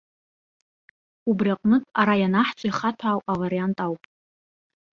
[1.29, 4.01] Убри аҟнытә ара ианаҳҵо ихаҭәаау авариант ауп.